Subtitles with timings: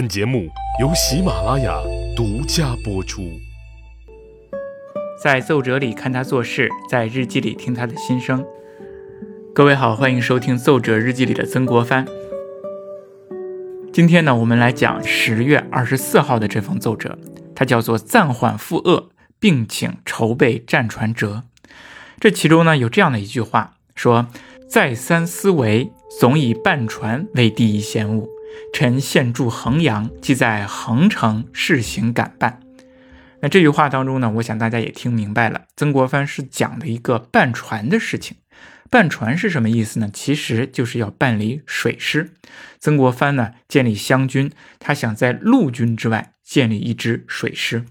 [0.00, 0.48] 本节目
[0.80, 1.78] 由喜马拉雅
[2.16, 3.38] 独家播出。
[5.22, 8.42] 在奏折里看他做事，在日记里听他的心声。
[9.54, 12.06] 各位好，欢迎收听《奏折日记里的曾国藩》。
[13.92, 17.18] 今天呢，我们来讲十月二十四号的这封奏折，
[17.54, 21.42] 它叫做“暂缓赴鄂，并请筹备战船折”。
[22.18, 24.28] 这其中呢，有这样的一句话，说
[24.66, 28.30] ：“再三思维，总以办船为第一先务。”
[28.72, 32.60] 臣现住衡阳，即在衡城试行赶办。
[33.42, 38.36] 那这句话当中呢，我想大家也听明白了，曾国藩是讲的一个办船的事情。
[38.90, 40.10] 办船是什么意思呢？
[40.12, 42.32] 其实就是要办理水师。
[42.78, 47.84] 曾国藩呢，建立湘军，他想在陆军之外建立一支水师。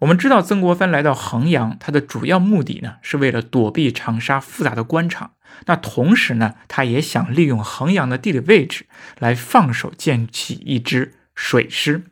[0.00, 5.32] 我们知道，曾国藩来到衡阳，他的主要目的呢，是为了躲避长沙复杂的官场。
[5.66, 8.86] 那同时呢，他也想利用衡阳的地理位置
[9.18, 12.04] 来放手建起一支水师。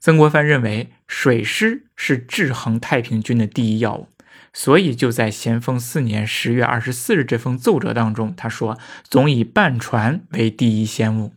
[0.00, 4.08] 曾国藩认为水师是制衡太平军的第一要务，
[4.52, 8.78] 所以就在咸丰四年十月二十四日这封奏折当中，他说
[9.08, 11.32] ：“总以办船为第一先务。”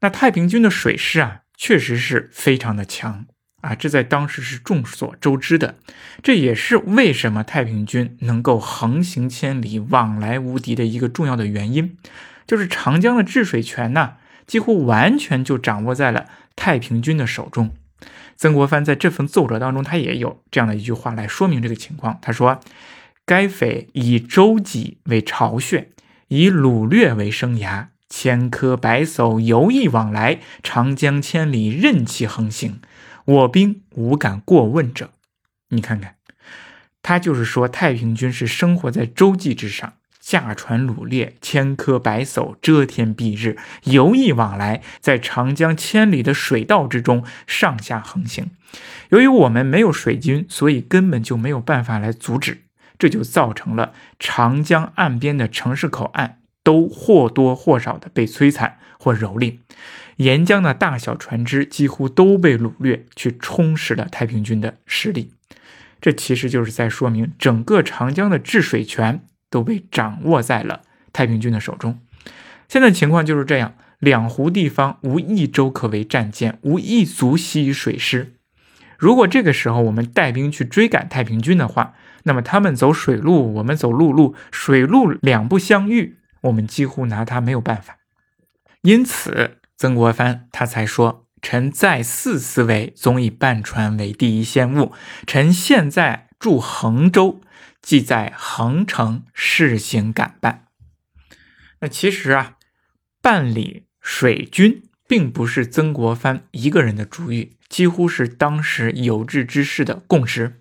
[0.00, 3.26] 那太平军的水师啊，确实是非常的强。
[3.62, 5.76] 啊，这在当时是众所周知的，
[6.22, 11.96] 这也是为什么太平军能够横行千里、往来无敌的一个重要的原因，
[12.46, 14.14] 就是长江的治水权呢，
[14.46, 17.72] 几乎完全就掌握在了太平军的手中。
[18.36, 22.18] 曾国藩在这份奏折当中，他也有这样的一句话来说明这个情况。
[22.20, 22.58] 他说
[23.24, 25.90] ：“该匪以舟楫为巢穴，
[26.26, 32.80] 以掳掠为生涯，千舻百艘游弋往来，长江千里任其横行。”
[33.24, 35.10] 我兵无敢过问者，
[35.68, 36.16] 你看看，
[37.02, 48.50] 他就是说太平军是生活在洲际之上，驾船掳掠，千舻百艘，遮天蔽日，游弋往来，在长江千里的水道之中上下横行。
[49.10, 52.62] 由于我们没有水军，所以根本就没有办法来阻止，
[52.98, 59.58] 这就造成了长江岸边的城市口岸都或多或少的被摧残或蹂躏。
[60.16, 65.32] 沿江的大小船只几乎都被掳掠，去充实了太平军的实力。
[66.00, 71.98] 这其实就是在说明，整个长江的治水权都被掌握在了太平军的手中。
[72.68, 78.34] 现在情况就是这样：两湖地方无一州可为战舰，无一卒息于水师。
[78.98, 87.98] 如果这个时候我们带兵去追赶太平军的话，那么他们走水路，我们走陆路，水陆两不相遇，我们几乎拿他没有办法。
[88.82, 89.58] 因此。
[89.78, 94.92] 曾国藩他才说：“臣再四思维，总以办船为第一先务。
[95.26, 97.40] 臣现在住衡州，
[97.80, 100.66] 即在衡城试行赶办。”
[101.82, 102.58] 那其实啊，
[103.20, 110.60] 办理水军并不是曾国藩一个人的主意，几乎是当时有志之士的共识。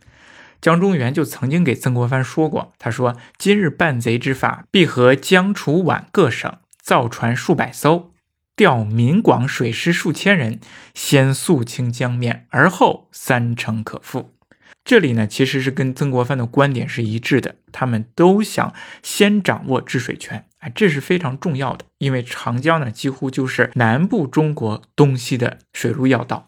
[0.62, 8.12] 江忠源就曾经给曾国藩说过：“他说，今日办贼之法，必和江楚皖各省造船数百艘。”
[8.56, 10.60] 调闽广水师数千人，
[10.94, 14.36] 先肃清江面，而后三城可复。
[14.84, 17.56] 这里呢，其实是跟曾国藩的观点是一致的。
[17.72, 21.86] 他们都想先掌握治水权，哎，这是非常重要的。
[21.98, 26.46] 因为长江呢，几乎就是南部中国东西的水路要道，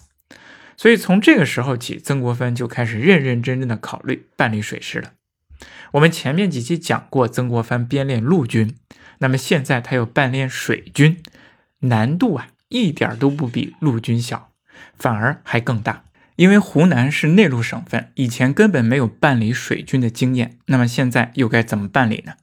[0.77, 5.11] 所以从这个时候起，曾国藩就开始认认真真的考虑办理水师了。
[5.93, 8.75] 我们前面几期讲过，曾国藩编练陆军，
[9.19, 11.21] 那么现在他又办练水军。
[11.79, 14.51] 难度啊，一点都不比陆军小，
[14.97, 16.05] 反而还更大。
[16.35, 20.57] 因为湖南是内陆省份，以前根本没有办理水军的经验。
[20.65, 22.33] 那么现在又该怎么办理呢？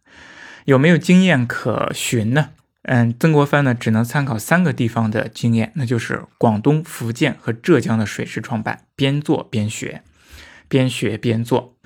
[0.67, 2.51] 有没有经验可循呢？
[2.83, 10.03] 嗯，曾国藩呢，只能参考三个地方的经验，那就是广东、福建和浙江的水师创办，边做边学，
[10.69, 11.77] 边学边做。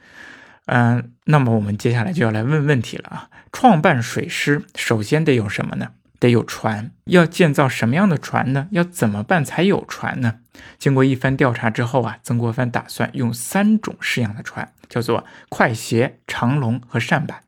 [0.67, 3.29] 嗯，那么我们接下来就要来问问题了啊！
[3.53, 5.91] 创办水师，首先得有什么呢？
[6.25, 8.69] 得有船，要建造什么样的船呢？
[8.71, 10.37] 要怎么办才有船呢？
[10.79, 17.43] 经过一番调查之后啊，曾国藩打算用三种式样的船，叫做快斜、长龙和扇板。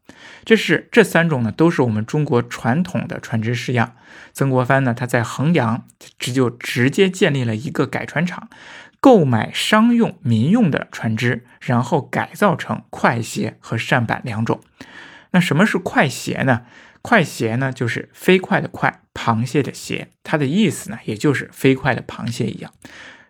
[0.45, 3.95] 这是这三种呢，都是我们中国传统的船只式样。
[4.35, 5.87] 曾国藩呢，他在衡阳
[6.19, 8.51] 这就直接建立了一个改船厂，
[9.01, 14.61] 购买商用、民用的船只，然后改造成快斜和扇板两种。
[15.33, 16.63] 那什么是快鞋呢？
[17.03, 22.73] 快鞋呢，就是飞快的快，螃蟹的蟹，它的意思呢，也就是飞快的螃蟹一样。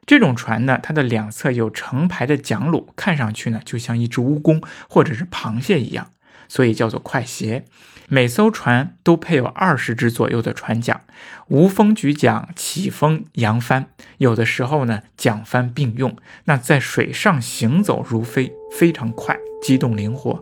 [0.07, 6.13] 这种船呢，它的两侧有成排的桨橹，看上去呢，就像一只蜈蚣或者是螃蟹一样，
[6.49, 7.65] 所以叫做快鞋。
[8.09, 11.01] 每艘船都配有二十只左右的船桨，
[11.49, 13.87] 无风举桨，起风扬帆，
[14.19, 20.39] 有的时候呢桨帆并用，那在水上行走如飞，非常快，机动灵活。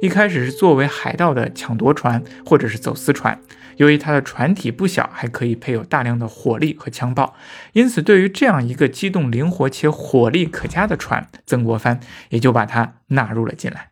[0.00, 3.40] 一开始是作为海盗的抢夺船或者是走私船，
[3.76, 7.34] 由于它的船体不小，还可以配有大量的火力和枪炮，
[7.72, 12.00] 因此对于这样一个机动灵活且火力可嘉的船，曾国藩
[12.30, 13.90] 也就把它纳入了进来。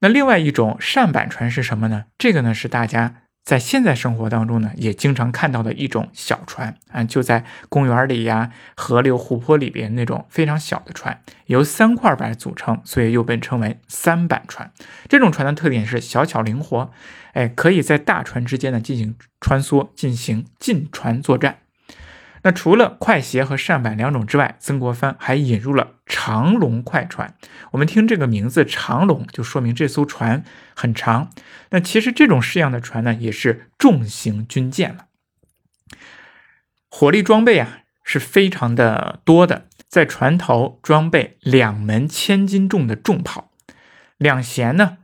[0.00, 2.04] 那另外一种扇板船是什么呢？
[2.16, 3.16] 这个呢是大家。
[3.44, 14.70] 在现在生活当中呢，也经常看到的一种小船啊，就在公园里呀、河流、湖泊里边那种非常小的船，由三块板组成，所以又被称为三板船。
[15.08, 16.92] 这种船的特点是小巧灵活，
[17.32, 21.58] 哎，可以在大船之间呢进行穿梭，进行近船作战。
[22.42, 27.34] 那除了快鞋和扇板两种之外，曾国藩还引入了长龙快船。
[27.72, 30.42] 我们听这个名字“长龙”，就说明这艘船
[30.74, 31.30] 很长。
[31.68, 35.06] 那其实这种式样的船呢，也是重型军舰了。
[36.88, 43.50] 火力装备啊是非常的多的，在船头装备两门千斤重的重炮，
[44.16, 44.96] 两舷呢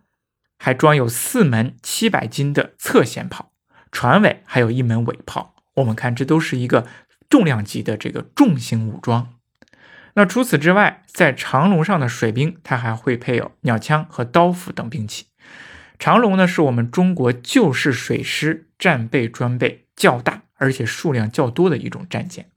[0.59, 3.53] 还装有四门七百斤的侧舷炮，
[3.93, 5.55] 船尾还有一门尾炮。
[5.75, 6.87] 我们看，这都是一个。
[7.29, 9.35] 重量级的这个重型武装，
[10.15, 15.27] 那除此之外，在长龙上的水兵，它还会配有鸟枪和刀斧等兵器。
[15.99, 22.51] 长龙呢，是我们中国旧式水师战备装备较大而且数量较多的一种战舰。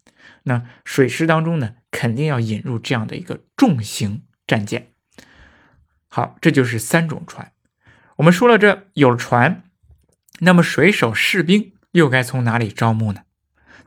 [0.43, 4.91] 那水师当中呢，肯定要引入这样的一个重型战舰。
[6.07, 7.51] 好，这就是三种船。
[8.17, 9.63] 我们说了，这有了船，
[10.39, 13.21] 那么水手士兵又该从哪里招募呢？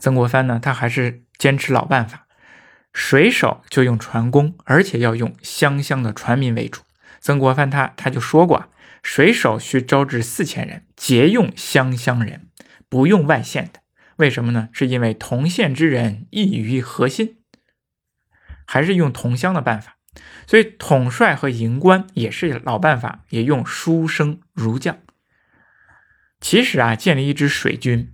[0.02, 2.26] 曾国藩呢，他还是坚持老办法，
[2.92, 6.80] 水手就用船工，而且要用湘乡的船民为主。
[7.20, 8.68] 曾国藩他他就说过，
[9.04, 12.48] 水手需招致四千人，皆用湘乡人，
[12.88, 13.78] 不用外县的。
[14.16, 14.70] 为什么呢？
[14.72, 17.36] 是因为同县之人易于合心，
[18.66, 19.98] 还是用同乡的办法。
[20.48, 24.98] 所以统帅和营官也是老办法，也用书生儒将。
[26.40, 28.12] 其实啊，建立一支水军。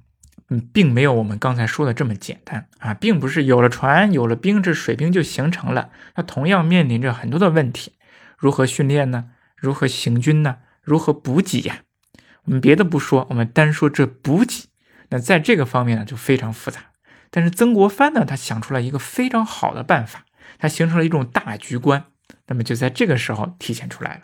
[0.50, 5.90] 嗯，并没有我们刚才说的这么简单啊，并不是有了船、有了兵，这水兵就形成了。
[6.14, 7.92] 它同样面临着很多的问题，
[8.38, 9.26] 如何训练呢？
[9.56, 10.58] 如何行军呢？
[10.82, 11.80] 如何补给呀？
[12.44, 14.68] 我们别的不说，我们单说这补给，
[15.10, 16.80] 那在这个方面呢就非常复杂。
[17.30, 20.24] 但是曾国藩呢，他想出来一个非常好的办法，
[20.58, 22.04] 他形成了一种大局观，
[22.46, 24.22] 那么就在这个时候体现出来了。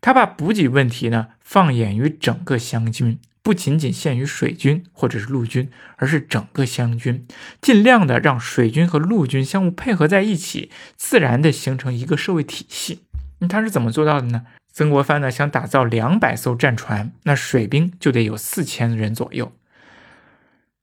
[0.00, 3.20] 他把补给问题呢放眼于整个湘军。
[3.46, 7.28] 不仅仅限于水军或者是陆军，而是整个湘军，
[7.60, 13.04] 尽量的让水军和陆军相互配合在一起，自然的形成一个社会体系。
[13.38, 14.42] 那他是怎么做到的呢？
[14.72, 19.52] 曾国藩呢想打造两百艘战船，那水兵就得有四千人左右。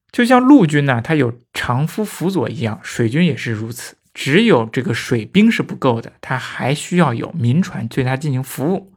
[0.10, 3.98] 就像陆军呢，他有长夫辅佐一样，水军也是如此。
[4.14, 8.93] 只有这个水兵是不够的，他还需要有民船对他进行服务。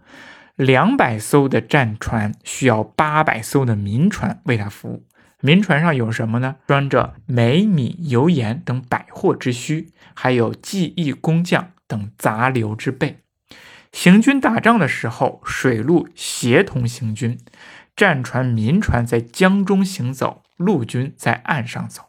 [0.57, 5.05] 两百艘的战船需要八百艘的民船为他服务。
[5.41, 6.57] 民船上有什么呢？
[6.67, 13.19] 装着煤、米、油盐等百货之需，还有技艺工匠等杂流之备。
[13.93, 17.39] 行军打仗的时候，水陆协同行军，
[17.95, 22.07] 战船、民船在江中行走，陆军在岸上走。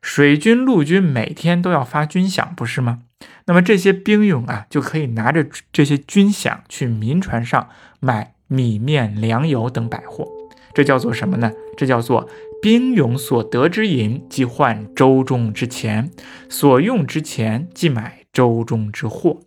[0.00, 3.02] 水军、陆军每天都要发军饷，不是吗？
[3.46, 7.68] 那么这些兵勇啊，就可以拿着这些军饷去民船上
[8.00, 10.26] 买米面粮油等百货，
[10.74, 11.52] 这叫做什么呢？
[11.76, 12.28] 这叫做
[12.60, 16.10] 兵勇所得之银，即换舟中之钱；
[16.48, 19.40] 所用之钱，即买舟中之货。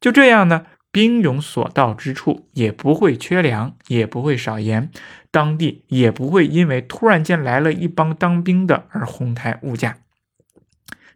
[0.00, 4.90] 就这样呢，兵勇所到之处，也不会缺粮，也不会少盐，
[5.30, 9.98] 当地也不会因为突然间来了一帮当兵的而哄抬物价。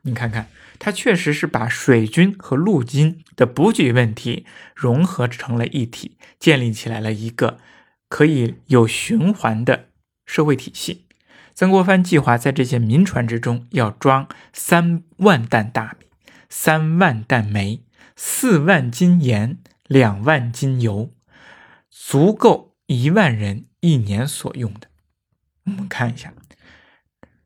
[0.05, 0.49] 你看看。
[0.81, 4.45] 它确实是把水军和陆军的补给问题
[4.75, 7.59] 融合成了一体，建立起来了一个
[8.09, 9.89] 可以有循环的
[10.27, 11.07] 社会体系。
[11.55, 16.07] 曾国藩计划在这些民船之中要装三万担大米、
[16.51, 17.85] 三万担煤、
[18.17, 21.15] 四万斤盐、两万斤油，
[21.89, 24.89] 足够一万人一年所用的。
[25.67, 26.35] 我们看一下。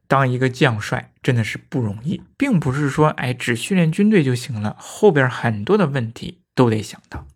[0.08, 7.26] 当一个将帅真的是不容易，并不是说哎只训练军队就行了，后边很多的问题都得想到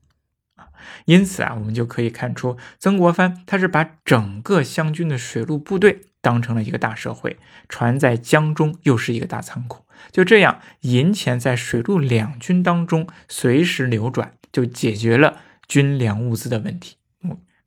[0.57, 0.67] 啊。
[1.05, 7.37] 因此啊，我们就可以看出，曾国藩他是把整个湘军的水陆部队当成了一个大社会，
[7.69, 16.97] 船在江中又是一个大仓库，就这样银钱在水陆两军当中随时流转，就解决了军粮物资的问题。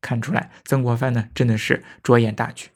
[0.01, 2.69] 看出来，曾国藩呢真的是着眼大局。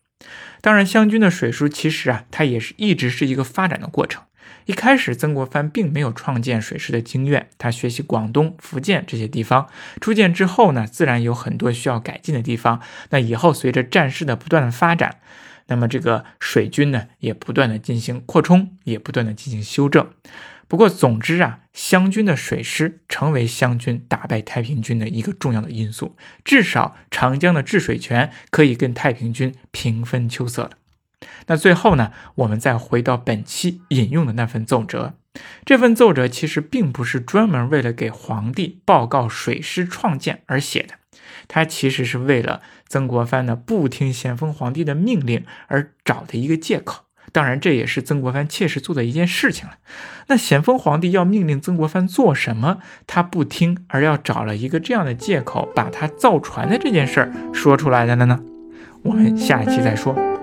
[0.62, 4.24] 当然，湘军的水师其实啊，它也是一直是一个发展的过程。
[4.66, 9.68] 一开始，曾国藩并没有创建水师的经验，他学习广东、福建这些地方。
[10.00, 12.80] 初建之后呢，自然有很多需要改进的地方。
[13.10, 15.16] 那以后随着战事的不断的发展，
[15.70, 20.10] 那么这个水军呢，也不断的进行扩充，也不断的进行修正。
[20.68, 30.72] 不过，总之啊，湘军的水师成为湘军打败太平军的一个重要的因素，至少长江的治水权可以跟太平军平分秋色了。
[31.48, 35.16] 那最后呢，我们再回到本期引用的那份奏折。
[35.66, 40.96] 这份奏折其实并不是专门为了给皇帝报告水师创建而写的，
[41.48, 47.06] 它其实是为了曾国藩呢不听咸丰皇帝的命令而找的一个借口。
[47.32, 49.76] 当然，这也是曾国藩切实做的一件事情了。
[50.28, 58.40] 那咸丰皇帝要命令曾国藩做什么，他不听，而要找了一个这样的借口，把他造船的这件事儿说出来的了呢？
[59.04, 60.39] 我们下一期再说。